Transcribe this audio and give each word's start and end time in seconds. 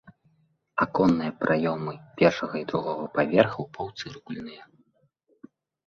Аконныя 0.85 1.31
праёмы 1.43 1.93
першага 2.23 2.55
і 2.63 2.65
другога 2.73 3.03
паверхаў 3.21 3.63
паўцыркульныя. 3.79 4.63